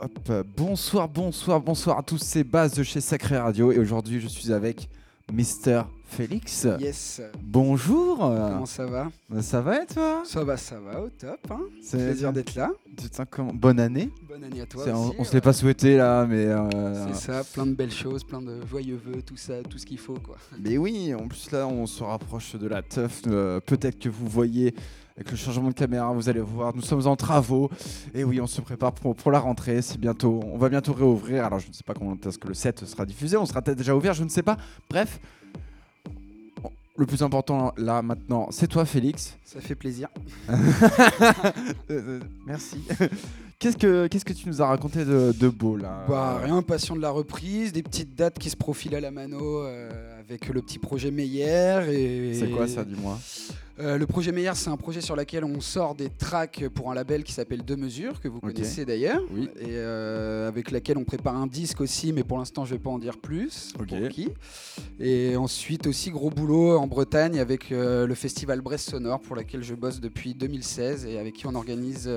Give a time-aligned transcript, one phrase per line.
[0.00, 4.28] Hop, bonsoir, bonsoir, bonsoir à tous, c'est Baz de chez Sacré Radio et aujourd'hui je
[4.28, 4.88] suis avec
[5.32, 6.68] Mister Félix.
[6.78, 7.20] Yes.
[7.42, 8.18] Bonjour.
[8.18, 9.08] Comment ça va?
[9.42, 10.22] Ça va et toi?
[10.24, 11.38] Ça va, ça va, au top.
[11.50, 12.70] Hein C'est plaisir d'être là.
[12.96, 14.10] Putain, comment- Bonne année?
[14.48, 14.84] Bonne année à toi.
[14.84, 16.46] C'est- on on se euh, l'est pas souhaité là, mais.
[16.46, 19.86] euh, C'est ça, plein de belles choses, plein de joyeux vœux, tout ça, tout ce
[19.86, 20.36] qu'il faut quoi.
[20.60, 23.22] Mais oui, en plus là, on se rapproche de la teuf.
[23.26, 24.74] euh, Peut-être que vous voyez
[25.16, 27.70] avec le changement de caméra, vous allez voir, nous sommes en travaux.
[28.14, 29.82] Et oui, on se prépare pour, pour la rentrée.
[29.82, 31.44] C'est bientôt, on va bientôt réouvrir.
[31.44, 33.36] Alors, je ne sais pas comment est-ce que le set sera diffusé.
[33.36, 34.56] On sera peut-être déjà ouvert, je ne sais pas.
[34.88, 35.18] Bref,
[36.98, 39.36] le plus important là maintenant, c'est toi, Félix.
[39.44, 40.08] Ça fait plaisir.
[41.90, 42.82] Euh, euh, merci.
[43.58, 46.04] Qu'est-ce que qu'est-ce que tu nous as raconté de, de beau là?
[46.08, 49.64] Bah rien, passion de la reprise, des petites dates qui se profilent à la mano
[49.64, 51.80] euh, avec le petit projet Meyer.
[51.90, 52.34] Et...
[52.34, 53.18] C'est quoi ça, dis-moi?
[53.80, 56.94] Euh, le projet Meyer, c'est un projet sur lequel on sort des tracks pour un
[56.94, 59.48] label qui s'appelle Deux Mesures, que vous connaissez d'ailleurs, Oui.
[59.60, 62.90] et euh, avec laquelle on prépare un disque aussi, mais pour l'instant je vais pas
[62.90, 63.72] en dire plus.
[63.80, 63.88] Ok.
[63.96, 64.30] Pour qui.
[64.98, 69.62] Et ensuite aussi gros boulot en Bretagne avec euh, le festival Brest Sonore, pour lequel
[69.62, 72.10] je bosse depuis 2016 et avec qui on organise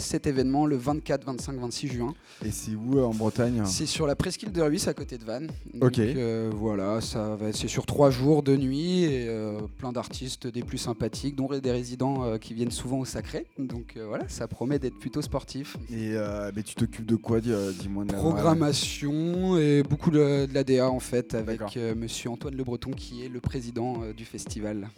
[0.00, 2.14] cet événement le 24, 25, 26 juin.
[2.44, 3.62] Et c'est où en Bretagne?
[3.64, 5.48] C'est sur la presqu'île de Ruisse à côté de Vannes.
[5.80, 5.98] Ok.
[5.98, 10.62] Donc, voilà, ça va, c'est sur trois jours, deux nuits et euh, plein d'artistes des
[10.62, 13.46] plus sympathiques, dont des résidents euh, qui viennent souvent au Sacré.
[13.58, 15.76] Donc euh, voilà, ça promet d'être plutôt sportif.
[15.90, 16.12] Et
[16.54, 18.04] mais tu t'occupes de quoi dis- Dis-moi.
[18.04, 21.60] de la- Programmation et beaucoup de, de l'ADA en fait avec
[21.96, 24.88] Monsieur Antoine Le Breton qui est le président du festival.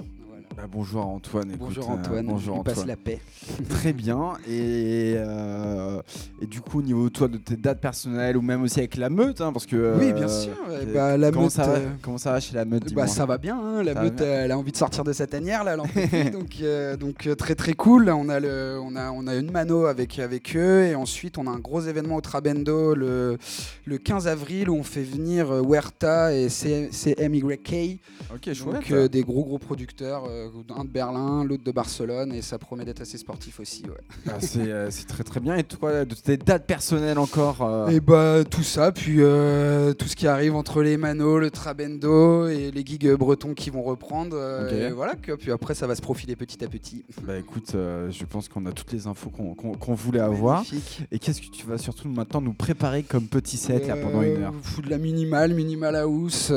[0.57, 1.51] Bah, bonjour Antoine.
[1.51, 3.21] écoute, bonjour euh, Antoine, il passe la paix.
[3.69, 4.33] Très bien.
[4.49, 6.01] Et, euh,
[6.43, 9.09] et du coup, au niveau toi de tes dates personnelles ou même aussi avec la
[9.09, 9.95] meute, hein, parce que.
[9.99, 10.53] oui, euh, bien sûr.
[10.93, 13.39] bah, la comment meute, ça va Comment ça va chez la meute Bah ça va
[13.39, 15.77] bien, hein, la Ça meute elle a envie de sortir de sa tanière là,
[16.33, 16.57] donc
[16.99, 18.11] donc très très cool.
[18.11, 21.47] On a le on a on a une mano avec avec eux et ensuite on
[21.47, 23.39] a un gros événement au Trabendo le
[23.85, 28.01] le 15 avril où on fait venir Huerta et CMYK,
[28.35, 28.91] Ok, chouette.
[28.91, 32.85] donc des gros gros producteurs, euh, un de Berlin, l'autre de Barcelone et ça promet
[32.85, 33.85] d'être assez sportif aussi.
[33.85, 33.97] Ouais.
[34.29, 35.57] Ah, c'est euh, c'est très très bien.
[35.57, 40.17] Et toi, de tes dates personnelles encore euh, Et bah tout ça, puis tout ce
[40.17, 44.37] qui arrive entre les manos, le Trabendo et les gigs bretons qui vont reprendre.
[44.73, 47.05] et voilà, que, puis après ça va se profiler petit à petit.
[47.23, 50.59] Bah écoute, je pense qu'on a toutes les infos qu'on voulait avoir.
[50.59, 51.03] Magnifique.
[51.11, 54.43] Et qu'est-ce que tu vas surtout maintenant nous préparer comme petit set là pendant une
[54.43, 54.55] heure?
[54.63, 56.53] fou de la minimale, minimal house,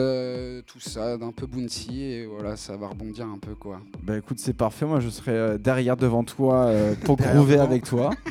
[0.67, 3.70] tout ça, d'un peu bounty, et voilà, ça va rebondir un peu quoi.
[4.03, 4.85] Bah écoute, c'est parfait.
[4.85, 8.11] Moi, je serai euh, derrière devant toi euh, pour groover avec toi.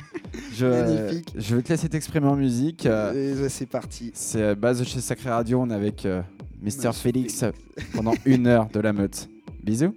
[0.55, 1.33] Je, Magnifique.
[1.37, 2.87] je vais te laisser t'exprimer en musique.
[2.87, 4.13] euh, bah, c'est parti.
[4.15, 5.61] C'est base chez Sacré Radio.
[5.61, 6.07] On est avec
[6.63, 7.45] Mister Félix
[7.95, 9.29] pendant une heure de la meute.
[9.65, 9.95] Bisous.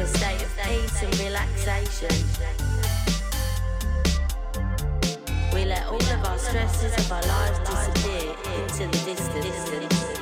[0.00, 2.08] a state of peace and relaxation.
[5.52, 10.19] We let all of our stresses of our lives disappear into the distance.